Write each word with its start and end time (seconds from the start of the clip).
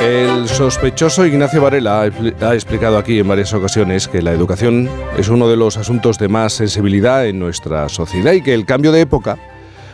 El 0.00 0.48
sospechoso 0.48 1.26
Ignacio 1.26 1.60
Varela 1.60 2.00
ha 2.00 2.54
explicado 2.54 2.96
aquí 2.96 3.18
en 3.18 3.28
varias 3.28 3.52
ocasiones 3.52 4.08
que 4.08 4.22
la 4.22 4.32
educación 4.32 4.88
es 5.18 5.28
uno 5.28 5.46
de 5.46 5.58
los 5.58 5.76
asuntos 5.76 6.18
de 6.18 6.28
más 6.28 6.54
sensibilidad 6.54 7.26
en 7.26 7.38
nuestra 7.38 7.86
sociedad 7.90 8.32
y 8.32 8.42
que 8.42 8.54
el 8.54 8.64
cambio 8.64 8.92
de 8.92 9.02
época 9.02 9.38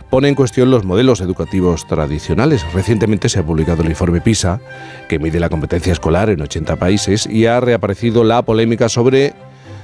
pone 0.08 0.28
en 0.28 0.36
cuestión 0.36 0.70
los 0.70 0.84
modelos 0.84 1.20
educativos 1.20 1.88
tradicionales. 1.88 2.64
Recientemente 2.72 3.28
se 3.28 3.40
ha 3.40 3.42
publicado 3.42 3.82
el 3.82 3.88
informe 3.88 4.20
PISA, 4.20 4.60
que 5.08 5.18
mide 5.18 5.40
la 5.40 5.48
competencia 5.48 5.92
escolar 5.92 6.30
en 6.30 6.40
80 6.40 6.76
países, 6.76 7.26
y 7.26 7.46
ha 7.46 7.58
reaparecido 7.58 8.22
la 8.22 8.42
polémica 8.42 8.88
sobre, 8.88 9.34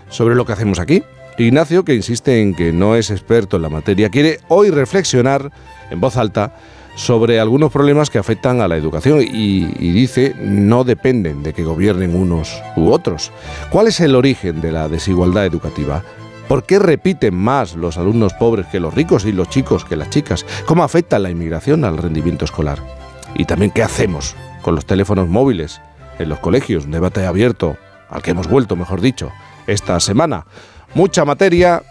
sobre 0.08 0.36
lo 0.36 0.46
que 0.46 0.52
hacemos 0.52 0.78
aquí. 0.78 1.02
Ignacio, 1.36 1.84
que 1.84 1.96
insiste 1.96 2.40
en 2.40 2.54
que 2.54 2.72
no 2.72 2.94
es 2.94 3.10
experto 3.10 3.56
en 3.56 3.62
la 3.62 3.70
materia, 3.70 4.10
quiere 4.10 4.38
hoy 4.46 4.70
reflexionar 4.70 5.50
en 5.90 6.00
voz 6.00 6.16
alta 6.16 6.54
sobre 6.94 7.40
algunos 7.40 7.72
problemas 7.72 8.10
que 8.10 8.18
afectan 8.18 8.60
a 8.60 8.68
la 8.68 8.76
educación 8.76 9.20
y, 9.22 9.64
dice 9.92 10.34
no 10.38 10.84
dependen 10.84 11.42
de 11.42 11.52
que 11.52 11.64
gobiernen 11.64 12.14
unos 12.14 12.62
u 12.76 12.90
otros. 12.90 13.30
¿Cuál 13.70 13.88
es 13.88 14.00
el 14.00 14.14
origen 14.14 14.60
de 14.60 14.72
la 14.72 14.88
desigualdad 14.88 15.46
educativa? 15.46 16.02
¿Por 16.48 16.64
qué 16.64 16.78
repiten 16.78 17.34
más 17.34 17.76
los 17.76 17.96
alumnos 17.96 18.34
pobres 18.34 18.66
que 18.66 18.80
los 18.80 18.94
ricos 18.94 19.24
y 19.24 19.32
los 19.32 19.48
chicos 19.48 19.84
que 19.84 19.96
las 19.96 20.10
chicas? 20.10 20.44
¿Cómo 20.66 20.84
afecta 20.84 21.18
la 21.18 21.30
inmigración 21.30 21.84
al 21.84 21.98
rendimiento 21.98 22.44
escolar? 22.44 22.78
Y 23.34 23.44
también 23.46 23.70
qué 23.70 23.82
hacemos 23.82 24.36
con 24.60 24.74
los 24.74 24.84
teléfonos 24.84 25.28
móviles 25.28 25.80
en 26.18 26.28
los 26.28 26.40
colegios, 26.40 26.84
un 26.84 26.90
debate 26.90 27.24
abierto 27.24 27.76
al 28.10 28.22
que 28.22 28.32
hemos 28.32 28.48
vuelto, 28.48 28.76
mejor 28.76 29.00
dicho, 29.00 29.30
esta 29.66 29.98
semana. 30.00 30.44
Mucha 30.94 31.24
materia 31.24 31.82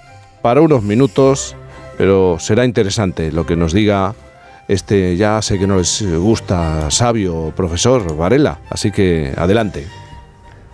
para 0.43 0.61
unos 0.61 0.83
minutos, 0.83 1.55
pero 1.97 2.37
será 2.39 2.65
interesante 2.65 3.31
lo 3.31 3.45
que 3.45 3.55
nos 3.55 3.73
diga 3.73 4.13
este 4.67 5.17
ya 5.17 5.41
sé 5.41 5.59
que 5.59 5.67
no 5.67 5.77
les 5.77 6.03
gusta 6.17 6.89
sabio 6.91 7.53
profesor 7.55 8.15
Varela, 8.15 8.59
así 8.69 8.91
que 8.91 9.33
adelante. 9.35 9.87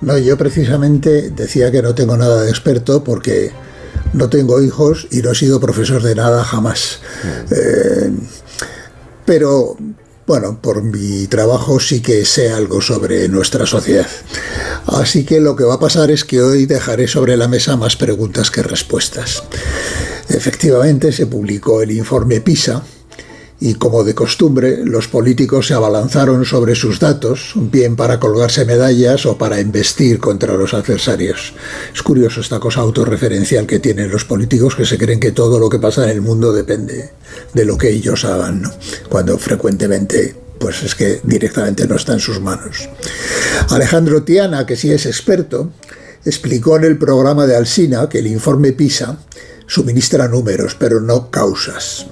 No, 0.02 0.17
yo 0.17 0.38
precisamente 0.38 1.31
decía 1.31 1.72
que 1.72 1.81
no 1.81 1.95
tengo 1.95 2.17
nada 2.17 2.44
de 2.44 2.50
experto 2.50 3.03
porque 3.03 3.52
no 4.14 4.30
tengo 4.30 4.61
hijos 4.61 5.08
y 5.11 5.22
no 5.22 5.31
he 5.31 5.36
sido 5.36 5.59
profesor 5.59 6.02
de 6.03 6.16
nada 6.16 6.44
jamás. 6.44 7.00
Mm. 7.23 7.53
Eh, 7.53 8.11
pero 9.26 9.76
bueno, 10.28 10.59
por 10.61 10.83
mi 10.83 11.26
trabajo 11.28 11.80
sí 11.80 12.02
que 12.02 12.26
sé 12.26 12.52
algo 12.52 12.81
sobre 12.81 13.28
nuestra 13.30 13.66
sociedad. 13.66 14.08
Así 14.86 15.23
que 15.23 15.39
lo 15.39 15.56
que 15.56 15.64
va 15.64 15.76
a 15.76 15.80
pasar 15.80 16.11
es 16.11 16.26
que 16.26 16.42
hoy 16.42 16.66
dejaré 16.66 17.08
sobre 17.08 17.38
la 17.38 17.48
mesa 17.48 17.78
más 17.78 17.95
preguntas 17.95 18.52
que 18.52 18.61
respuestas. 18.61 19.44
Efectivamente, 20.30 21.11
se 21.14 21.28
publicó 21.28 21.81
el 21.81 21.92
informe 21.92 22.42
PISA, 22.42 22.83
y 23.59 23.73
como 23.73 24.03
de 24.03 24.13
costumbre, 24.13 24.86
los 24.86 25.08
políticos 25.08 25.67
se 25.67 25.73
abalanzaron 25.73 26.45
sobre 26.45 26.75
sus 26.75 27.00
datos, 27.00 27.53
bien 27.55 27.95
para 27.95 28.19
colgarse 28.19 28.66
medallas 28.66 29.25
o 29.25 29.38
para 29.38 29.59
investir 29.59 30.19
contra 30.19 30.53
los 30.53 30.73
adversarios. 30.73 31.53
Es 31.94 32.03
curioso 32.03 32.41
esta 32.41 32.59
cosa 32.59 32.81
autorreferencial 32.81 33.66
que 33.66 33.80
tienen 33.80 34.11
los 34.11 34.25
políticos 34.25 34.75
que 34.75 34.86
se 34.86 34.97
creen 34.97 35.19
que 35.19 35.31
todo 35.31 35.59
lo 35.59 35.69
que 35.69 35.80
pasa 35.80 36.03
en 36.03 36.11
el 36.11 36.22
mundo 36.22 36.53
depende 36.53 37.11
de 37.53 37.66
lo 37.66 37.77
que 37.77 37.89
ellos 37.89 38.25
hagan, 38.25 38.64
cuando 39.09 39.38
frecuentemente 39.38 40.36
pues 40.59 40.81
es 40.83 40.95
que 40.95 41.21
directamente 41.23 41.88
no 41.88 41.95
está 41.95 42.14
en 42.14 42.19
sus 42.19 42.42
manos. 42.42 42.89
Alejandro 43.69 44.23
Tiana, 44.23 44.66
que 44.66 44.75
sí 44.75 44.92
es 44.92 45.05
experto, 45.05 45.71
explicó 46.25 46.77
en 46.77 46.83
el 46.83 46.97
programa 46.97 47.45
de 47.45 47.55
Alsina 47.55 48.09
que 48.09 48.19
el 48.19 48.27
informe 48.27 48.71
PISA 48.73 49.19
suministra 49.67 50.27
números, 50.27 50.75
pero 50.80 50.99
no 50.99 51.30
causas. 51.30 52.08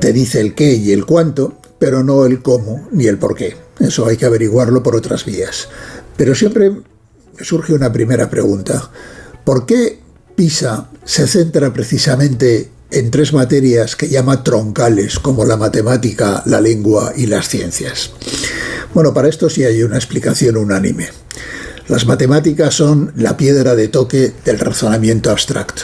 Te 0.00 0.14
dice 0.14 0.40
el 0.40 0.54
qué 0.54 0.74
y 0.74 0.92
el 0.92 1.04
cuánto, 1.04 1.58
pero 1.78 2.02
no 2.02 2.24
el 2.24 2.40
cómo 2.40 2.88
ni 2.90 3.06
el 3.06 3.18
por 3.18 3.34
qué. 3.36 3.54
Eso 3.78 4.06
hay 4.06 4.16
que 4.16 4.24
averiguarlo 4.24 4.82
por 4.82 4.96
otras 4.96 5.26
vías. 5.26 5.68
Pero 6.16 6.34
siempre 6.34 6.72
surge 7.38 7.74
una 7.74 7.92
primera 7.92 8.30
pregunta. 8.30 8.90
¿Por 9.44 9.66
qué 9.66 10.00
PISA 10.34 10.88
se 11.04 11.26
centra 11.26 11.72
precisamente 11.72 12.70
en 12.90 13.10
tres 13.10 13.34
materias 13.34 13.94
que 13.94 14.08
llama 14.08 14.42
troncales, 14.42 15.18
como 15.18 15.44
la 15.44 15.58
matemática, 15.58 16.42
la 16.46 16.62
lengua 16.62 17.12
y 17.14 17.26
las 17.26 17.48
ciencias? 17.48 18.12
Bueno, 18.94 19.12
para 19.12 19.28
esto 19.28 19.50
sí 19.50 19.64
hay 19.64 19.82
una 19.82 19.96
explicación 19.96 20.56
unánime. 20.56 21.08
Las 21.88 22.06
matemáticas 22.06 22.74
son 22.74 23.12
la 23.16 23.36
piedra 23.36 23.74
de 23.74 23.88
toque 23.88 24.32
del 24.46 24.58
razonamiento 24.58 25.30
abstracto. 25.30 25.82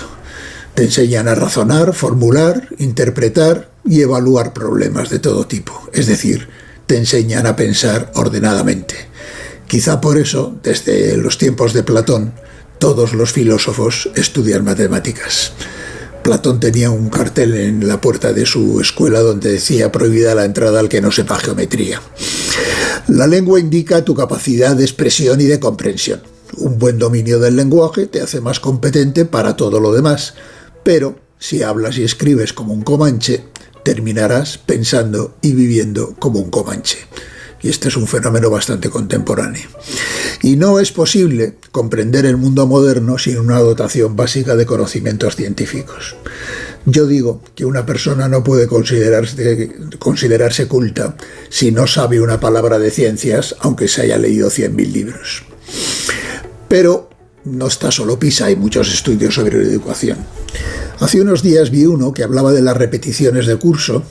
Te 0.75 0.85
enseñan 0.85 1.29
a 1.29 1.35
razonar, 1.35 1.95
formular, 1.95 2.69
interpretar 2.79 3.76
y 3.87 4.03
evaluar 4.03 4.53
problemas 4.53 5.11
de 5.11 5.19
todo 5.19 5.47
tipo. 5.47 5.89
Es 5.93 6.07
decir, 6.07 6.49
te 6.87 6.97
enseñan 6.97 7.47
a 7.47 7.57
pensar 7.57 8.13
ordenadamente. 8.15 8.95
Quizá 9.67 10.01
por 10.01 10.19
eso, 10.19 10.57
desde 10.63 11.17
los 11.17 11.39
tiempos 11.39 11.73
de 11.73 11.83
Platón, 11.83 12.33
todos 12.79 13.15
los 13.15 13.33
filósofos 13.33 14.11
estudian 14.15 14.65
matemáticas. 14.65 15.53
Platón 16.23 16.61
tenía 16.61 16.91
un 16.91 17.09
cartel 17.09 17.55
en 17.55 17.87
la 17.87 18.01
puerta 18.01 18.33
de 18.33 18.47
su 18.47 18.81
escuela 18.81 19.21
donde 19.21 19.53
decía 19.53 19.93
prohibida 19.93 20.35
la 20.35 20.45
entrada 20.45 20.81
al 20.81 20.89
que 20.89 21.01
no 21.01 21.13
sepa 21.13 21.39
geometría. 21.39 22.03
La 23.09 23.27
lengua 23.27 23.61
indica 23.61 24.05
tu 24.05 24.15
capacidad 24.15 24.75
de 24.75 24.85
expresión 24.85 25.41
y 25.41 25.45
de 25.45 25.61
comprensión. 25.61 26.21
Un 26.57 26.79
buen 26.79 26.99
dominio 26.99 27.39
del 27.39 27.57
lenguaje 27.57 28.07
te 28.07 28.21
hace 28.21 28.41
más 28.41 28.59
competente 28.59 29.25
para 29.25 29.57
todo 29.57 29.79
lo 29.79 29.93
demás, 29.93 30.35
pero 30.83 31.17
si 31.39 31.63
hablas 31.63 31.99
y 31.99 32.03
escribes 32.03 32.53
como 32.53 32.73
un 32.73 32.83
comanche, 32.83 33.45
terminarás 33.87 34.59
pensando 34.59 35.37
y 35.43 35.53
viviendo 35.53 36.17
como 36.19 36.41
un 36.41 36.51
comanche. 36.51 36.99
Y 37.63 37.69
este 37.69 37.87
es 37.87 37.97
un 37.97 38.09
fenómeno 38.09 38.51
bastante 38.51 38.91
contemporáneo. 38.91 39.69
Y 40.43 40.57
no 40.57 40.81
es 40.81 40.91
posible 40.91 41.55
comprender 41.71 42.27
el 42.27 42.37
mundo 42.37 42.67
moderno 42.67 43.17
sin 43.17 43.39
una 43.39 43.61
dotación 43.61 44.17
básica 44.17 44.57
de 44.57 44.67
conocimientos 44.67 45.37
científicos. 45.37 46.17
Yo 46.85 47.07
digo 47.07 47.43
que 47.55 47.65
una 47.65 47.87
persona 47.87 48.29
no 48.29 48.43
puede 48.43 48.67
considerarse, 48.67 49.71
considerarse 50.01 50.67
culta 50.67 51.17
si 51.49 51.71
no 51.71 51.87
sabe 51.87 52.21
una 52.21 52.41
palabra 52.41 52.81
de 52.81 52.91
ciencias, 52.91 53.55
aunque 53.61 53.87
se 53.87 54.03
haya 54.03 54.19
leído 54.19 54.51
100.000 54.51 54.91
libros. 54.91 55.45
Pero 56.67 57.09
no 57.45 57.69
está 57.69 57.93
solo 57.93 58.19
PISA, 58.19 58.47
hay 58.47 58.57
muchos 58.57 58.93
estudios 58.93 59.37
sobre 59.37 59.59
educación. 59.59 60.19
Hace 60.99 61.21
unos 61.21 61.43
días 61.43 61.71
vi 61.71 61.85
uno 61.85 62.15
que 62.15 62.23
hablaba 62.23 62.53
de 62.53 62.63
las 62.63 62.77
repeticiones 62.77 63.47
de 63.47 63.57
curso 63.57 64.03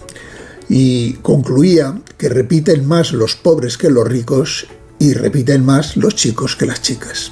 y 0.70 1.14
concluía 1.14 2.00
que 2.18 2.30
repiten 2.30 2.88
más 2.88 3.12
los 3.12 3.36
pobres 3.36 3.78
que 3.78 3.90
los 3.90 4.08
ricos 4.08 4.68
y 5.00 5.14
repiten 5.14 5.66
más 5.66 5.98
los 5.98 6.16
chicos 6.16 6.56
que 6.56 6.68
las 6.68 6.84
chicas. 6.84 7.32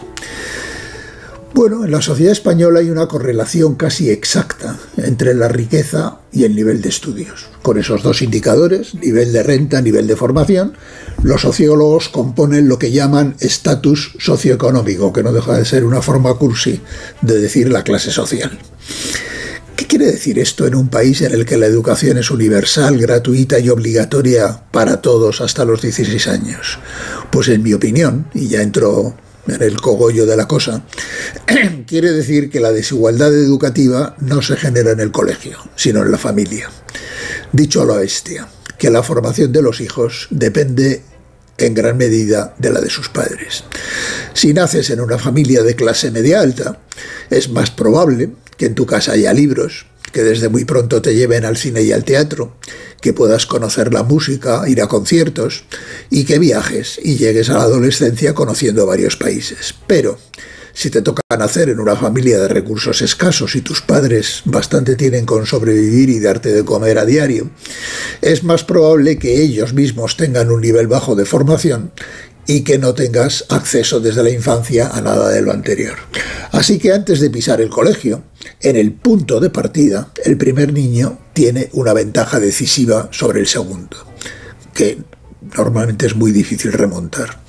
Bueno, 1.54 1.86
en 1.86 1.92
la 1.92 2.02
sociedad 2.02 2.32
española 2.32 2.80
hay 2.80 2.90
una 2.90 3.08
correlación 3.08 3.76
casi 3.76 4.10
exacta 4.10 4.80
entre 4.98 5.36
la 5.36 5.50
riqueza 5.50 6.18
y 6.32 6.46
el 6.46 6.56
nivel 6.56 6.82
de 6.82 6.90
estudios. 6.90 7.46
Con 7.62 7.78
esos 7.78 8.02
dos 8.02 8.24
indicadores, 8.24 8.96
nivel 8.96 9.32
de 9.32 9.44
renta, 9.44 9.80
nivel 9.80 10.08
de 10.08 10.16
formación, 10.16 10.74
los 11.22 11.42
sociólogos 11.42 12.10
componen 12.10 12.68
lo 12.68 12.80
que 12.80 12.92
llaman 12.92 13.36
estatus 13.40 14.16
socioeconómico, 14.18 15.14
que 15.14 15.22
no 15.22 15.32
deja 15.32 15.56
de 15.56 15.66
ser 15.66 15.86
una 15.86 16.02
forma 16.02 16.34
cursi 16.34 16.82
de 17.22 17.40
decir 17.40 17.72
la 17.72 17.84
clase 17.84 18.10
social. 18.10 18.58
¿Qué 19.94 20.00
quiere 20.00 20.14
decir 20.14 20.40
esto 20.40 20.66
en 20.66 20.74
un 20.74 20.88
país 20.88 21.22
en 21.22 21.34
el 21.34 21.46
que 21.46 21.56
la 21.56 21.68
educación 21.68 22.18
es 22.18 22.32
universal, 22.32 22.98
gratuita 22.98 23.60
y 23.60 23.70
obligatoria 23.70 24.64
para 24.72 25.02
todos 25.02 25.40
hasta 25.40 25.66
los 25.66 25.84
16 25.84 26.28
años? 26.30 26.80
Pues 27.32 27.48
en 27.50 27.62
mi 27.62 27.74
opinión, 27.74 28.26
y 28.34 28.48
ya 28.48 28.64
entro 28.64 29.16
en 29.48 29.62
el 29.62 29.80
cogollo 29.80 30.26
de 30.26 30.36
la 30.36 30.48
cosa, 30.48 30.84
quiere 31.86 32.12
decir 32.12 32.50
que 32.50 32.60
la 32.60 32.72
desigualdad 32.72 33.36
educativa 33.36 34.16
no 34.20 34.42
se 34.42 34.58
genera 34.58 34.94
en 34.94 35.00
el 35.00 35.12
colegio, 35.12 35.60
sino 35.76 36.02
en 36.02 36.10
la 36.10 36.18
familia. 36.18 36.72
Dicho 37.52 37.84
a 37.84 37.86
la 37.86 37.98
bestia, 37.98 38.48
que 38.80 38.90
la 38.90 39.04
formación 39.04 39.52
de 39.52 39.62
los 39.62 39.80
hijos 39.80 40.26
depende 40.32 41.04
en 41.60 41.76
gran 41.76 41.98
medida 41.98 42.56
de 42.58 42.72
la 42.72 42.82
de 42.82 42.90
sus 42.90 43.10
padres. 43.10 43.64
Si 44.34 44.56
naces 44.56 44.90
en 44.90 45.02
una 45.02 45.20
familia 45.20 45.62
de 45.62 45.76
clase 45.76 46.10
media 46.10 46.40
alta, 46.40 46.80
es 47.30 47.50
más 47.50 47.70
probable 47.70 48.32
que 48.64 48.68
en 48.68 48.76
tu 48.76 48.86
casa 48.86 49.12
haya 49.12 49.34
libros, 49.34 49.88
que 50.14 50.24
desde 50.24 50.48
muy 50.48 50.64
pronto 50.64 51.02
te 51.02 51.14
lleven 51.14 51.44
al 51.44 51.58
cine 51.58 51.82
y 51.82 51.92
al 51.92 52.06
teatro, 52.06 52.56
que 53.02 53.12
puedas 53.12 53.46
conocer 53.46 53.94
la 53.94 54.04
música, 54.04 54.64
ir 54.70 54.82
a 54.82 54.88
conciertos 54.88 55.66
y 56.10 56.24
que 56.24 56.40
viajes 56.40 56.98
y 57.04 57.18
llegues 57.18 57.50
a 57.50 57.56
la 57.56 57.64
adolescencia 57.64 58.34
conociendo 58.34 58.86
varios 58.86 59.18
países. 59.18 59.76
Pero 59.86 60.18
si 60.72 60.90
te 60.90 61.02
toca 61.02 61.22
nacer 61.38 61.68
en 61.68 61.82
una 61.82 61.98
familia 61.98 62.40
de 62.40 62.48
recursos 62.48 63.02
escasos 63.02 63.54
y 63.58 63.62
tus 63.62 63.82
padres 63.82 64.44
bastante 64.46 64.96
tienen 64.96 65.26
con 65.26 65.46
sobrevivir 65.46 66.10
y 66.10 66.22
darte 66.22 66.54
de 66.54 66.64
comer 66.64 67.00
a 67.00 67.06
diario, 67.06 67.50
es 68.22 68.46
más 68.46 68.64
probable 68.64 69.20
que 69.20 69.42
ellos 69.42 69.74
mismos 69.74 70.16
tengan 70.16 70.52
un 70.52 70.62
nivel 70.62 70.88
bajo 70.88 71.16
de 71.16 71.26
formación 71.26 71.92
y 72.48 72.62
que 72.62 72.78
no 72.78 72.94
tengas 72.94 73.46
acceso 73.50 74.00
desde 74.00 74.24
la 74.24 74.30
infancia 74.30 74.90
a 74.90 75.02
nada 75.02 75.30
de 75.30 75.42
lo 75.42 75.52
anterior. 75.52 75.96
Así 76.52 76.78
que 76.78 76.92
antes 76.92 77.20
de 77.20 77.30
pisar 77.30 77.62
el 77.62 77.70
colegio, 77.70 78.24
en 78.62 78.76
el 78.76 78.92
punto 78.92 79.40
de 79.40 79.50
partida, 79.50 80.12
el 80.24 80.38
primer 80.38 80.74
niño 80.74 81.20
tiene 81.34 81.70
una 81.74 81.94
ventaja 81.94 82.40
decisiva 82.40 83.10
sobre 83.12 83.40
el 83.40 83.48
segundo, 83.48 83.98
que 84.74 84.98
normalmente 85.56 86.06
es 86.06 86.16
muy 86.16 86.32
difícil 86.32 86.74
remontar. 86.74 87.40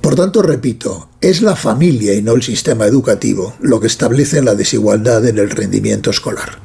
Por 0.00 0.14
tanto, 0.14 0.42
repito, 0.42 1.10
es 1.20 1.42
la 1.42 1.56
familia 1.56 2.14
y 2.14 2.22
no 2.22 2.32
el 2.34 2.42
sistema 2.42 2.86
educativo 2.86 3.54
lo 3.60 3.80
que 3.80 3.86
establece 3.86 4.42
la 4.42 4.54
desigualdad 4.54 5.26
en 5.26 5.38
el 5.38 5.50
rendimiento 5.50 6.10
escolar. 6.10 6.58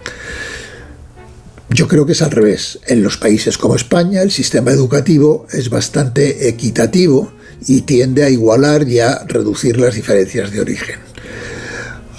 Yo 1.69 1.87
creo 1.87 2.05
que 2.05 2.13
es 2.13 2.21
al 2.21 2.31
revés. 2.31 2.79
En 2.87 3.03
los 3.03 3.17
países 3.17 3.57
como 3.57 3.75
España 3.75 4.21
el 4.21 4.31
sistema 4.31 4.71
educativo 4.71 5.45
es 5.51 5.69
bastante 5.69 6.47
equitativo 6.47 7.33
y 7.67 7.81
tiende 7.81 8.23
a 8.23 8.29
igualar 8.29 8.87
y 8.87 8.99
a 8.99 9.23
reducir 9.25 9.79
las 9.79 9.95
diferencias 9.95 10.51
de 10.51 10.61
origen. 10.61 10.99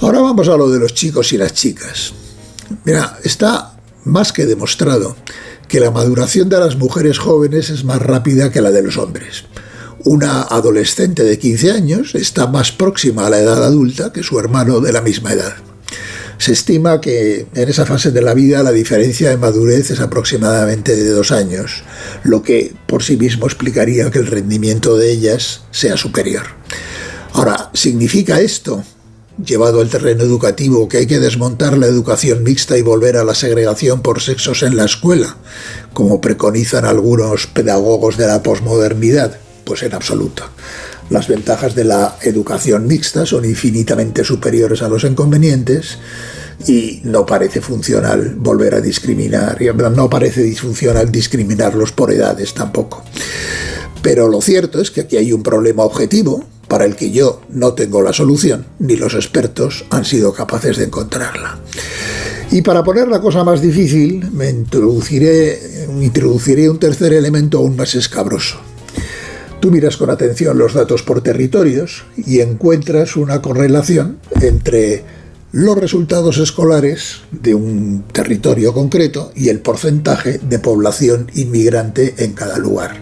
Ahora 0.01 0.21
vamos 0.21 0.49
a 0.49 0.57
lo 0.57 0.69
de 0.71 0.79
los 0.79 0.95
chicos 0.95 1.33
y 1.33 1.39
las 1.39 1.55
chicas. 1.55 2.13
Mira, 2.85 3.19
está 3.25 3.79
más 4.05 4.33
que 4.33 4.47
demostrado 4.47 5.17
que 5.69 5.81
la 5.81 5.91
maduración 5.91 6.49
de 6.49 6.61
las 6.61 6.77
mujeres 6.77 7.19
jóvenes 7.19 7.71
es 7.71 7.85
más 7.85 8.01
rápida 8.01 8.51
que 8.51 8.61
la 8.61 8.71
de 8.71 8.83
los 8.83 8.99
hombres. 8.99 9.45
Una 10.05 10.43
adolescente 10.43 11.25
de 11.25 11.39
15 11.39 11.73
años 11.73 12.15
está 12.15 12.47
más 12.47 12.71
próxima 12.71 13.27
a 13.27 13.31
la 13.31 13.41
edad 13.41 13.65
adulta 13.65 14.13
que 14.13 14.23
su 14.23 14.39
hermano 14.39 14.81
de 14.81 14.93
la 14.93 15.01
misma 15.01 15.33
edad. 15.33 15.55
Se 16.39 16.53
estima 16.53 17.01
que 17.01 17.47
en 17.55 17.69
esa 17.69 17.87
fase 17.87 18.11
de 18.11 18.23
la 18.23 18.35
vida 18.35 18.63
la 18.63 18.73
diferencia 18.73 19.31
de 19.31 19.37
madurez 19.37 19.91
es 19.91 20.01
aproximadamente 20.01 20.95
de 20.95 21.11
dos 21.11 21.33
años, 21.33 21.83
lo 22.25 22.43
que 22.43 22.75
por 22.87 23.03
sí 23.03 23.17
mismo 23.17 23.47
explicaría 23.47 24.11
que 24.11 24.19
el 24.19 24.27
rendimiento 24.27 24.97
de 24.97 25.11
ellas 25.11 25.63
sea 25.71 25.97
superior. 25.97 26.45
Ahora, 27.33 27.71
¿significa 27.73 28.41
esto 28.41 28.85
llevado 29.45 29.81
al 29.81 29.91
terreno 29.91 30.23
educativo, 30.25 30.89
que 30.89 30.99
hay 30.99 31.07
que 31.07 31.21
desmontar 31.21 31.77
la 31.77 31.87
educación 31.87 32.43
mixta 32.43 32.79
y 32.79 32.83
volver 32.83 33.17
a 33.17 33.25
la 33.25 33.35
segregación 33.35 34.01
por 34.01 34.23
sexos 34.23 34.63
en 34.63 34.77
la 34.77 34.85
escuela, 34.85 35.37
como 35.93 36.21
preconizan 36.21 36.85
algunos 36.85 37.47
pedagogos 37.47 38.17
de 38.17 38.27
la 38.27 38.43
posmodernidad? 38.43 39.39
Pues 39.65 39.83
en 39.83 39.95
absoluto. 39.95 40.45
Las 41.11 41.29
ventajas 41.29 41.75
de 41.75 41.85
la 41.85 42.17
educación 42.23 42.87
mixta 42.87 43.27
son 43.27 43.45
infinitamente 43.45 44.25
superiores 44.25 44.83
a 44.83 44.89
los 44.89 45.05
inconvenientes 45.05 45.99
y 46.67 47.01
no 47.05 47.25
parece 47.25 47.61
funcional 47.61 48.35
volver 48.37 48.75
a 48.75 48.81
discriminar, 48.81 49.61
y 49.61 49.67
no 49.67 50.11
parece 50.11 50.43
disfuncional 50.43 51.13
discriminarlos 51.13 51.93
por 51.93 52.13
edades 52.13 52.55
tampoco. 52.55 53.05
Pero 54.03 54.29
lo 54.29 54.41
cierto 54.41 54.81
es 54.81 54.91
que 54.91 55.03
aquí 55.03 55.17
hay 55.17 55.33
un 55.33 55.43
problema 55.43 55.85
objetivo, 55.85 56.45
para 56.69 56.85
el 56.85 56.97
que 56.97 57.13
yo 57.13 57.43
no 57.51 57.75
tengo 57.75 58.03
la 58.03 58.13
solución, 58.13 58.67
ni 58.81 58.97
los 58.97 59.15
expertos 59.15 59.85
han 59.91 60.05
sido 60.05 60.33
capaces 60.33 60.77
de 60.77 60.85
encontrarla. 60.85 61.61
Y 62.51 62.63
para 62.63 62.83
poner 62.83 63.07
la 63.09 63.21
cosa 63.21 63.45
más 63.45 63.61
difícil, 63.61 64.31
me 64.33 64.51
introduciré, 64.51 65.87
introduciré 66.01 66.69
un 66.69 66.79
tercer 66.79 67.13
elemento 67.13 67.59
aún 67.59 67.77
más 67.77 67.95
escabroso. 67.95 68.66
Tú 69.61 69.71
miras 69.71 69.97
con 69.97 70.11
atención 70.11 70.59
los 70.59 70.75
datos 70.75 71.03
por 71.03 71.23
territorios 71.23 72.05
y 72.17 72.41
encuentras 72.41 73.17
una 73.17 73.41
correlación 73.43 74.19
entre 74.41 75.03
los 75.53 75.79
resultados 75.79 76.39
escolares 76.39 77.23
de 77.31 77.55
un 77.55 78.05
territorio 78.13 78.75
concreto 78.75 79.33
y 79.35 79.49
el 79.49 79.61
porcentaje 79.61 80.39
de 80.39 80.59
población 80.59 81.31
inmigrante 81.35 82.15
en 82.19 82.33
cada 82.33 82.59
lugar. 82.59 82.97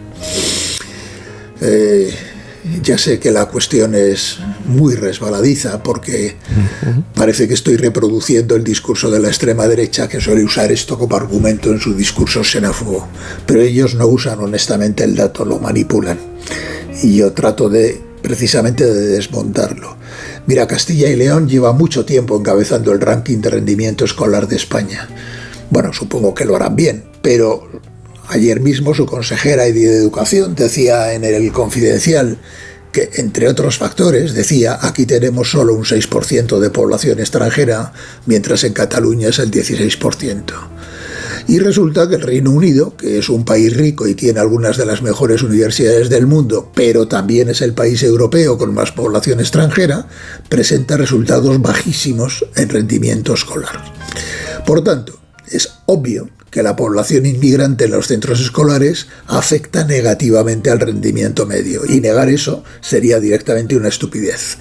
Eh, 1.61 2.13
ya 2.83 2.97
sé 2.97 3.19
que 3.19 3.31
la 3.31 3.47
cuestión 3.47 3.95
es 3.95 4.39
muy 4.67 4.95
resbaladiza 4.95 5.83
porque 5.83 6.37
parece 7.15 7.47
que 7.47 7.55
estoy 7.55 7.77
reproduciendo 7.77 8.57
el 8.57 8.65
discurso 8.65 9.11
de 9.11 9.21
la 9.21 9.29
extrema 9.29 9.67
derecha 9.67 10.09
que 10.09 10.21
suele 10.21 10.45
usar 10.45 10.73
esto 10.73 10.99
como 10.99 11.17
argumento 11.17 11.71
en 11.71 11.81
su 11.81 11.95
discurso 11.95 12.43
xenófobo, 12.43 13.09
pero 13.47 13.61
ellos 13.61 13.95
no 13.95 14.07
usan 14.07 14.39
honestamente 14.39 15.05
el 15.05 15.15
dato, 15.15 15.45
lo 15.45 15.59
manipulan. 15.59 16.34
Y 17.03 17.17
yo 17.17 17.33
trato 17.33 17.69
de 17.69 18.01
precisamente 18.23 18.87
de 18.87 19.09
desmontarlo. 19.09 19.97
Mira, 20.47 20.67
Castilla 20.67 21.09
y 21.09 21.17
León 21.17 21.49
lleva 21.49 21.73
mucho 21.73 22.05
tiempo 22.05 22.39
encabezando 22.39 22.93
el 22.93 23.01
ranking 23.01 23.39
de 23.39 23.51
rendimiento 23.51 24.05
escolar 24.05 24.49
de 24.49 24.57
España. 24.57 25.09
Bueno, 25.71 25.93
supongo 25.93 26.35
que 26.35 26.45
lo 26.45 26.57
harán 26.57 26.77
bien, 26.77 27.05
pero 27.21 27.69
Ayer 28.29 28.61
mismo 28.61 28.95
su 28.95 29.07
consejera 29.07 29.65
de 29.65 29.97
Educación 29.97 30.55
decía 30.55 31.13
en 31.13 31.25
el 31.25 31.53
Confidencial 31.53 32.39
que, 32.91 33.11
entre 33.15 33.49
otros 33.49 33.77
factores, 33.77 34.35
decía, 34.35 34.79
aquí 34.81 35.05
tenemos 35.05 35.51
solo 35.51 35.75
un 35.75 35.85
6% 35.85 36.59
de 36.59 36.71
población 36.71 37.21
extranjera, 37.21 37.93
mientras 38.25 38.65
en 38.65 38.73
Cataluña 38.73 39.29
es 39.29 39.39
el 39.41 39.51
16%. 39.51 40.43
Y 41.47 41.59
resulta 41.59 42.09
que 42.09 42.15
el 42.15 42.23
Reino 42.23 42.51
Unido, 42.51 42.97
que 42.97 43.19
es 43.19 43.29
un 43.29 43.45
país 43.45 43.77
rico 43.77 44.09
y 44.09 44.15
tiene 44.15 44.41
algunas 44.41 44.79
de 44.79 44.87
las 44.87 45.03
mejores 45.03 45.43
universidades 45.43 46.09
del 46.09 46.27
mundo, 46.27 46.73
pero 46.75 47.07
también 47.07 47.51
es 47.51 47.61
el 47.61 47.75
país 47.75 48.03
europeo 48.03 48.57
con 48.57 48.73
más 48.73 48.93
población 48.93 49.41
extranjera, 49.41 50.09
presenta 50.49 50.97
resultados 50.97 51.61
bajísimos 51.61 52.47
en 52.57 52.71
rendimiento 52.71 53.35
escolar. 53.35 53.93
Por 54.67 54.83
tanto, 54.83 55.19
es 55.51 55.69
obvio 55.85 56.31
que 56.51 56.63
la 56.63 56.77
población 56.77 57.27
inmigrante 57.27 57.87
en 57.87 57.91
los 57.91 58.07
centros 58.07 58.41
escolares 58.41 59.09
afecta 59.27 59.85
negativamente 59.85 60.71
al 60.71 60.81
rendimiento 60.81 61.47
medio 61.47 61.83
y 61.85 62.01
negar 62.01 62.29
eso 62.31 62.65
sería 62.81 63.21
directamente 63.21 63.77
una 63.77 63.89
estupidez. 63.89 64.57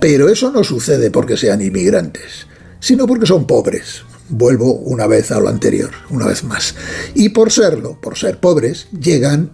Pero 0.00 0.28
eso 0.28 0.50
no 0.52 0.62
sucede 0.62 1.10
porque 1.10 1.36
sean 1.36 1.60
inmigrantes, 1.60 2.46
sino 2.80 3.06
porque 3.06 3.26
son 3.26 3.46
pobres. 3.46 4.02
Vuelvo 4.28 4.72
una 4.74 5.06
vez 5.06 5.30
a 5.30 5.40
lo 5.40 5.48
anterior, 5.48 5.90
una 6.10 6.26
vez 6.26 6.44
más. 6.44 6.74
Y 7.14 7.30
por 7.30 7.52
serlo, 7.52 8.00
por 8.00 8.18
ser 8.18 8.38
pobres, 8.40 8.88
llegan 8.98 9.50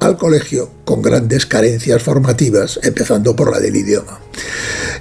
al 0.00 0.16
colegio 0.16 0.70
con 0.84 1.02
grandes 1.02 1.46
carencias 1.46 2.02
formativas, 2.02 2.80
empezando 2.82 3.34
por 3.34 3.50
la 3.50 3.60
del 3.60 3.76
idioma. 3.76 4.20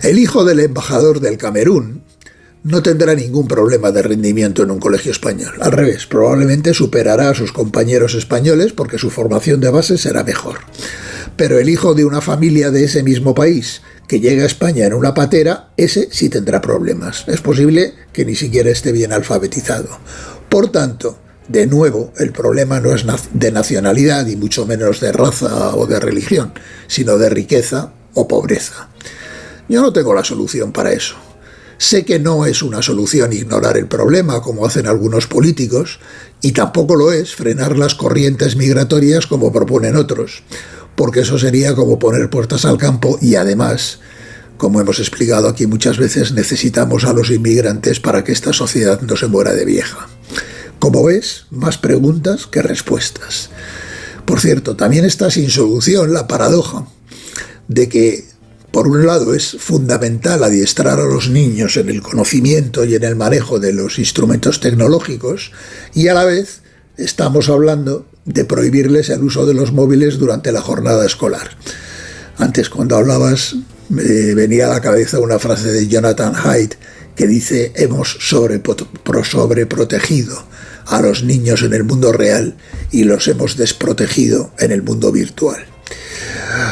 El 0.02 0.20
hijo 0.20 0.44
del 0.44 0.60
embajador 0.60 1.20
del 1.20 1.38
Camerún, 1.38 2.04
no 2.64 2.84
tendrá 2.84 3.16
ningún 3.16 3.48
problema 3.48 3.92
de 3.92 4.02
rendimiento 4.02 4.64
en 4.64 4.72
un 4.72 4.80
colegio 4.80 5.12
español. 5.12 5.54
Al 5.62 5.72
revés, 5.72 6.06
probablemente 6.06 6.74
superará 6.74 7.30
a 7.30 7.34
sus 7.34 7.54
compañeros 7.54 8.14
españoles 8.14 8.74
porque 8.74 8.98
su 8.98 9.10
formación 9.10 9.62
de 9.62 9.70
base 9.70 9.98
será 9.98 10.24
mejor. 10.24 10.58
Pero 11.38 11.60
el 11.60 11.70
hijo 11.70 11.94
de 11.94 12.04
una 12.04 12.20
familia 12.20 12.72
de 12.72 12.84
ese 12.84 13.04
mismo 13.04 13.36
país 13.36 13.82
que 14.08 14.20
llega 14.20 14.44
a 14.44 14.48
España 14.48 14.86
en 14.86 14.94
una 14.94 15.14
patera, 15.14 15.70
ese 15.78 16.10
sí 16.12 16.30
tendrá 16.30 16.62
problemas. 16.62 17.26
Es 17.28 17.42
posible 17.42 17.94
que 18.12 18.26
ni 18.26 18.36
siquiera 18.36 18.72
esté 18.72 18.92
bien 18.92 19.14
alfabetizado. 19.14 20.00
Por 20.50 20.72
tanto, 20.72 21.20
de 21.48 21.68
nuevo, 21.68 22.12
el 22.18 22.32
problema 22.32 22.80
no 22.80 22.94
es 22.94 23.06
de 23.34 23.52
nacionalidad 23.52 24.26
y 24.28 24.36
mucho 24.36 24.66
menos 24.66 25.00
de 25.00 25.12
raza 25.12 25.76
o 25.76 25.86
de 25.86 26.00
religión, 26.00 26.54
sino 26.88 27.18
de 27.18 27.30
riqueza 27.30 27.94
o 28.16 28.28
pobreza. 28.28 28.90
Yo 29.70 29.82
no 29.82 29.94
tengo 29.94 30.14
la 30.14 30.24
solución 30.24 30.72
para 30.72 30.92
eso. 30.92 31.16
Sé 31.78 32.06
que 32.06 32.18
no 32.18 32.48
es 32.48 32.64
una 32.64 32.82
solución 32.82 33.34
ignorar 33.34 33.78
el 33.78 33.88
problema, 33.88 34.42
como 34.42 34.66
hacen 34.66 34.88
algunos 34.88 35.28
políticos, 35.28 36.00
y 36.42 36.52
tampoco 36.54 36.96
lo 36.96 37.12
es 37.12 37.36
frenar 37.36 37.78
las 37.78 37.94
corrientes 37.94 38.56
migratorias 38.56 39.28
como 39.28 39.52
proponen 39.52 39.96
otros, 39.96 40.44
porque 40.98 41.20
eso 41.20 41.38
sería 41.38 41.76
como 41.76 42.00
poner 42.00 42.28
puertas 42.32 42.66
al 42.66 42.80
campo 42.80 43.20
y 43.22 43.36
además, 43.36 44.00
como 44.58 44.82
hemos 44.82 44.98
explicado 44.98 45.48
aquí 45.48 45.68
muchas 45.68 46.00
veces, 46.00 46.32
necesitamos 46.32 47.06
a 47.06 47.14
los 47.14 47.30
inmigrantes 47.30 48.00
para 48.00 48.24
que 48.24 48.32
esta 48.32 48.52
sociedad 48.52 49.00
no 49.02 49.16
se 49.16 49.28
muera 49.28 49.54
de 49.54 49.64
vieja. 49.64 50.10
Como 50.80 51.04
ves, 51.04 51.46
más 51.52 51.78
preguntas 51.78 52.48
que 52.48 52.64
respuestas. 52.64 53.52
Por 54.26 54.40
cierto, 54.40 54.76
también 54.76 55.06
está 55.06 55.30
sin 55.30 55.52
solución 55.52 56.14
la 56.14 56.28
paradoja 56.28 56.88
de 57.68 57.88
que 57.88 58.26
por 58.72 58.88
un 58.88 59.06
lado, 59.06 59.34
es 59.34 59.58
fundamental 59.60 60.44
adiestrar 60.44 61.00
a 61.00 61.06
los 61.06 61.30
niños 61.30 61.78
en 61.78 61.90
el 61.90 62.02
conocimiento 62.02 62.86
y 62.86 62.96
en 62.96 63.04
el 63.04 63.16
manejo 63.16 63.60
de 63.60 63.74
los 63.74 63.98
instrumentos 63.98 64.60
tecnológicos 64.60 65.52
y 65.96 66.10
a 66.10 66.14
la 66.14 66.26
vez 66.26 66.62
estamos 66.98 67.50
hablando 67.50 68.06
de 68.26 68.46
prohibirles 68.46 69.10
el 69.10 69.24
uso 69.24 69.46
de 69.46 69.54
los 69.54 69.72
móviles 69.72 70.18
durante 70.18 70.52
la 70.52 70.62
jornada 70.62 71.06
escolar. 71.06 71.52
Antes 72.38 72.70
cuando 72.70 72.98
hablabas 72.98 73.56
me 73.90 74.34
venía 74.34 74.66
a 74.68 74.74
la 74.74 74.82
cabeza 74.82 75.20
una 75.20 75.38
frase 75.40 75.72
de 75.72 75.88
Jonathan 75.88 76.34
Haidt 76.36 76.74
que 77.16 77.28
dice 77.28 77.72
hemos 77.76 78.18
sobreprotegido 78.20 80.44
a 80.86 81.02
los 81.02 81.24
niños 81.24 81.64
en 81.64 81.74
el 81.74 81.84
mundo 81.84 82.12
real 82.12 82.58
y 82.92 83.06
los 83.06 83.28
hemos 83.28 83.58
desprotegido 83.58 84.52
en 84.60 84.72
el 84.72 84.84
mundo 84.84 85.12
virtual. 85.12 85.66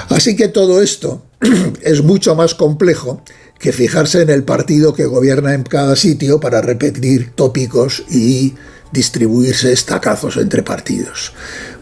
Así 0.10 0.36
que 0.36 0.48
todo 0.48 0.82
esto 0.82 1.26
es 1.82 2.04
mucho 2.04 2.36
más 2.36 2.56
complejo 2.56 3.24
que 3.60 3.72
fijarse 3.72 4.22
en 4.22 4.30
el 4.30 4.44
partido 4.44 4.94
que 4.94 5.06
gobierna 5.06 5.54
en 5.54 5.64
cada 5.64 5.96
sitio 5.96 6.40
para 6.40 6.62
repetir 6.62 7.32
tópicos 7.36 8.04
y 8.10 8.54
distribuirse 8.96 9.72
estacazos 9.72 10.38
entre 10.38 10.64
partidos. 10.64 11.34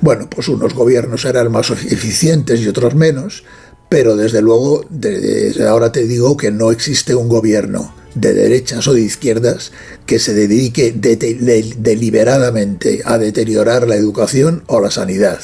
Bueno, 0.02 0.30
pues 0.30 0.50
unos 0.50 0.74
gobiernos 0.74 1.22
serán 1.22 1.50
más 1.52 1.70
eficientes 1.70 2.60
y 2.60 2.68
otros 2.68 2.96
menos, 2.96 3.46
pero 3.88 4.18
desde 4.18 4.42
luego 4.42 4.86
desde 4.90 5.66
ahora 5.66 5.94
te 5.94 6.06
digo 6.06 6.36
que 6.36 6.52
no 6.52 6.72
existe 6.72 7.16
un 7.16 7.30
gobierno 7.30 7.96
de 8.16 8.34
derechas 8.34 8.86
o 8.88 8.94
de 8.94 9.02
izquierdas 9.02 9.72
que 10.06 10.20
se 10.20 10.34
dedique 10.34 10.92
deliberadamente 10.92 13.02
a 13.06 13.18
deteriorar 13.18 13.88
la 13.88 13.96
educación 13.96 14.64
o 14.68 14.82
la 14.82 14.92
sanidad 14.92 15.40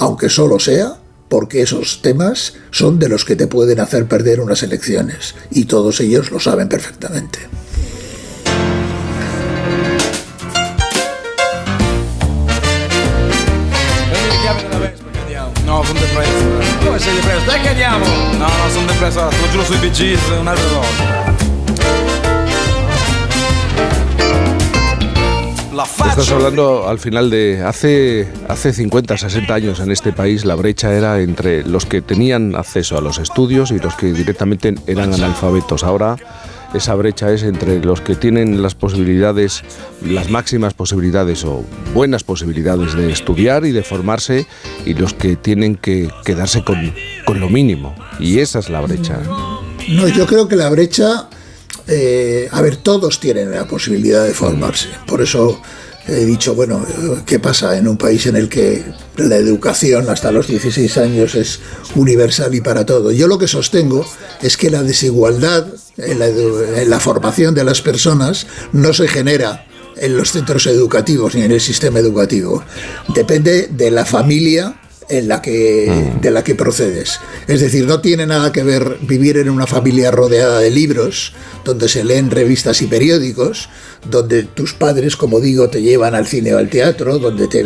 aunque 0.00 0.30
solo 0.30 0.58
sea 0.58 0.96
porque 1.28 1.62
esos 1.62 2.02
temas 2.02 2.54
son 2.72 2.98
de 2.98 3.08
los 3.08 3.24
que 3.24 3.36
te 3.36 3.46
pueden 3.46 3.78
hacer 3.78 4.08
perder 4.08 4.40
unas 4.40 4.64
elecciones 4.64 5.36
y 5.50 5.66
todos 5.66 6.00
ellos 6.00 6.32
lo 6.32 6.40
saben 6.40 6.68
perfectamente. 6.68 7.38
No, 15.70 15.84
sono 15.84 16.00
depresso. 16.00 16.84
Come 16.84 16.98
sei 16.98 17.14
depresso? 17.14 17.44
Dai 17.46 17.60
che 17.60 17.68
andiamo! 17.68 18.04
No, 18.04 18.38
no, 18.38 18.70
sono 18.70 18.86
depresso, 18.86 19.22
lo 19.22 19.48
giuro 19.52 19.62
sui 19.62 19.76
Bee 19.76 19.92
Gees, 19.92 20.20
un'altra 20.40 20.66
volta. 20.66 21.38
Estás 26.08 26.30
hablando 26.32 26.88
al 26.88 26.98
final 26.98 27.30
de 27.30 27.62
hace, 27.64 28.28
hace 28.48 28.72
50, 28.72 29.16
60 29.16 29.54
años 29.54 29.78
en 29.78 29.92
este 29.92 30.12
país 30.12 30.44
la 30.44 30.56
brecha 30.56 30.92
era 30.92 31.20
entre 31.20 31.62
los 31.62 31.86
que 31.86 32.02
tenían 32.02 32.56
acceso 32.56 32.98
a 32.98 33.00
los 33.00 33.18
estudios 33.18 33.70
y 33.70 33.78
los 33.78 33.94
que 33.94 34.12
directamente 34.12 34.74
eran 34.88 35.14
analfabetos. 35.14 35.84
Ahora 35.84 36.16
esa 36.74 36.94
brecha 36.94 37.32
es 37.32 37.42
entre 37.42 37.80
los 37.80 38.00
que 38.00 38.14
tienen 38.14 38.62
las 38.62 38.74
posibilidades, 38.74 39.62
las 40.02 40.30
máximas 40.30 40.74
posibilidades 40.74 41.44
o 41.44 41.64
buenas 41.94 42.24
posibilidades 42.24 42.94
de 42.94 43.10
estudiar 43.12 43.64
y 43.64 43.72
de 43.72 43.82
formarse 43.82 44.46
y 44.84 44.94
los 44.94 45.14
que 45.14 45.36
tienen 45.36 45.76
que 45.76 46.10
quedarse 46.24 46.64
con, 46.64 46.94
con 47.26 47.40
lo 47.40 47.48
mínimo. 47.48 47.94
Y 48.18 48.38
esa 48.38 48.60
es 48.60 48.70
la 48.70 48.80
brecha. 48.80 49.18
No, 49.88 50.08
yo 50.08 50.26
creo 50.26 50.46
que 50.46 50.56
la 50.56 50.68
brecha 50.70 51.28
eh, 51.92 52.48
a 52.52 52.62
ver, 52.62 52.76
todos 52.76 53.18
tienen 53.18 53.50
la 53.50 53.66
posibilidad 53.66 54.24
de 54.24 54.32
formarse. 54.32 54.88
Por 55.06 55.22
eso 55.22 55.60
he 56.10 56.24
dicho, 56.24 56.54
bueno, 56.54 56.84
¿qué 57.24 57.38
pasa 57.38 57.76
en 57.78 57.86
un 57.88 57.96
país 57.96 58.26
en 58.26 58.36
el 58.36 58.48
que 58.48 58.84
la 59.16 59.36
educación 59.36 60.08
hasta 60.10 60.32
los 60.32 60.48
16 60.48 60.98
años 60.98 61.34
es 61.34 61.60
universal 61.94 62.54
y 62.54 62.60
para 62.60 62.84
todo? 62.84 63.12
Yo 63.12 63.26
lo 63.28 63.38
que 63.38 63.46
sostengo 63.46 64.04
es 64.42 64.56
que 64.56 64.70
la 64.70 64.82
desigualdad 64.82 65.66
en 65.96 66.18
la, 66.18 66.26
en 66.26 66.90
la 66.90 67.00
formación 67.00 67.54
de 67.54 67.64
las 67.64 67.80
personas 67.80 68.46
no 68.72 68.92
se 68.92 69.06
genera 69.08 69.66
en 69.96 70.16
los 70.16 70.32
centros 70.32 70.66
educativos 70.66 71.34
ni 71.34 71.42
en 71.42 71.52
el 71.52 71.60
sistema 71.60 71.98
educativo. 71.98 72.64
Depende 73.14 73.68
de 73.70 73.90
la 73.90 74.04
familia 74.04 74.79
en 75.10 75.28
la 75.28 75.42
que, 75.42 76.14
mm. 76.16 76.20
de 76.20 76.30
la 76.30 76.44
que 76.44 76.54
procedes. 76.54 77.20
Es 77.46 77.60
decir, 77.60 77.86
no 77.86 78.00
tiene 78.00 78.26
nada 78.26 78.52
que 78.52 78.62
ver 78.62 78.98
vivir 79.02 79.36
en 79.38 79.50
una 79.50 79.66
familia 79.66 80.10
rodeada 80.10 80.60
de 80.60 80.70
libros, 80.70 81.32
donde 81.64 81.88
se 81.88 82.04
leen 82.04 82.30
revistas 82.30 82.80
y 82.82 82.86
periódicos, 82.86 83.68
donde 84.08 84.44
tus 84.44 84.72
padres, 84.72 85.16
como 85.16 85.40
digo, 85.40 85.68
te 85.68 85.82
llevan 85.82 86.14
al 86.14 86.26
cine 86.26 86.54
o 86.54 86.58
al 86.58 86.70
teatro, 86.70 87.18
donde 87.18 87.48
te, 87.48 87.62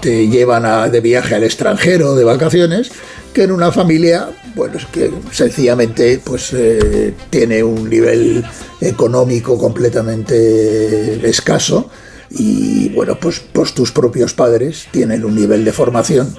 te 0.00 0.28
llevan 0.28 0.90
de 0.90 1.00
viaje 1.00 1.34
al 1.34 1.44
extranjero, 1.44 2.14
de 2.14 2.24
vacaciones, 2.24 2.90
que 3.32 3.44
en 3.44 3.52
una 3.52 3.72
familia, 3.72 4.28
bueno, 4.54 4.78
que 4.92 5.10
sencillamente 5.30 6.20
pues 6.22 6.52
eh, 6.52 7.14
tiene 7.30 7.62
un 7.62 7.88
nivel 7.88 8.44
económico 8.80 9.58
completamente 9.58 11.26
escaso 11.28 11.90
y 12.38 12.88
bueno, 12.90 13.18
pues, 13.20 13.40
pues 13.52 13.74
tus 13.74 13.92
propios 13.92 14.34
padres 14.34 14.86
tienen 14.90 15.24
un 15.24 15.34
nivel 15.34 15.64
de 15.64 15.72
formación 15.72 16.34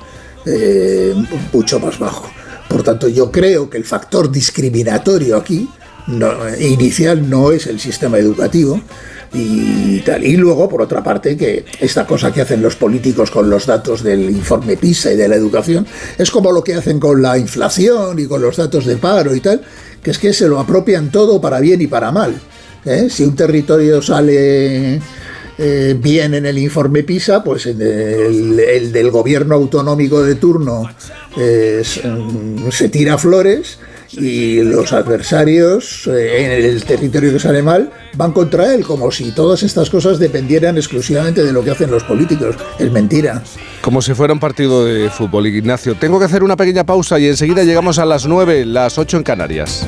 eh, 0.46 1.14
mucho 1.52 1.80
más 1.80 2.00
bajo. 2.00 2.30
Por 2.68 2.84
tanto, 2.84 3.08
yo 3.08 3.32
creo 3.32 3.70
que 3.70 3.78
el 3.78 3.86
factor 3.86 4.32
discriminatorio 4.32 5.38
aquí 5.38 5.70
inicial 6.60 7.30
no 7.30 7.52
es 7.52 7.68
el 7.68 7.80
sistema 7.80 8.18
educativo 8.18 8.82
y 9.34 10.00
tal. 10.02 10.24
Y 10.24 10.36
luego, 10.36 10.70
por 10.70 10.82
otra 10.82 11.04
parte, 11.04 11.38
que 11.38 11.66
esta 11.80 12.06
cosa 12.06 12.32
que 12.32 12.42
hacen 12.42 12.62
los 12.62 12.76
políticos 12.76 13.32
con 13.32 13.50
los 13.50 13.66
datos 13.66 14.04
del 14.04 14.30
informe 14.30 14.78
PISA 14.78 15.14
y 15.14 15.16
de 15.16 15.28
la 15.28 15.36
educación 15.36 15.88
es 16.18 16.30
como 16.30 16.52
lo 16.52 16.64
que 16.64 16.76
hacen 16.76 17.00
con 17.00 17.22
la 17.22 17.38
inflación 17.38 18.20
y 18.20 18.26
con 18.26 18.42
los 18.42 18.58
datos 18.58 18.86
de 18.86 18.98
paro 18.98 19.34
y 19.34 19.40
tal, 19.40 19.62
que 20.02 20.12
es 20.12 20.20
que 20.20 20.34
se 20.34 20.48
lo 20.48 20.60
apropian 20.60 21.12
todo 21.12 21.40
para 21.40 21.60
bien 21.60 21.82
y 21.82 21.88
para 21.88 22.12
mal. 22.12 22.40
¿eh? 22.86 23.08
Si 23.10 23.24
un 23.24 23.36
territorio 23.36 24.02
sale 24.02 25.02
eh, 25.58 25.96
bien 25.98 26.34
en 26.34 26.46
el 26.46 26.58
informe 26.58 27.04
PISA, 27.04 27.44
pues 27.44 27.66
el, 27.66 28.92
del 28.92 29.12
gobierno 29.12 29.56
autonómico 29.56 30.24
de 30.24 30.36
turno 30.36 30.90
eh, 31.38 31.84
se 32.72 32.90
tira 32.90 33.18
flores 33.18 33.78
y 34.14 34.62
los 34.62 34.94
adversarios 34.94 36.08
eh, 36.08 36.46
en 36.46 36.52
el 36.66 36.84
territorio 36.84 37.34
que 37.34 37.40
sale 37.40 37.62
mal 37.62 37.92
van 38.16 38.32
contra 38.32 38.74
él, 38.74 38.84
como 38.84 39.12
si 39.12 39.32
todas 39.32 39.64
estas 39.64 39.90
cosas 39.90 40.20
dependieran 40.20 40.78
exclusivamente 40.78 41.44
de 41.44 41.52
lo 41.52 41.64
que 41.64 41.72
hacen 41.72 41.90
los 41.90 42.04
políticos. 42.04 42.56
Es 42.80 42.92
mentira. 42.92 43.44
Como 43.82 44.02
si 44.02 44.14
fuera 44.14 44.34
un 44.34 44.40
partido 44.40 44.86
de 44.86 45.10
fútbol, 45.10 45.48
Ignacio. 45.48 45.96
Tengo 45.96 46.20
que 46.20 46.26
hacer 46.26 46.44
una 46.44 46.56
pequeña 46.56 46.86
pausa 46.86 47.20
y 47.20 47.28
enseguida 47.28 47.64
llegamos 47.64 48.00
a 48.00 48.06
las 48.06 48.26
9, 48.26 48.66
las 48.66 48.98
8 48.98 49.18
en 49.18 49.24
Canarias. 49.24 49.86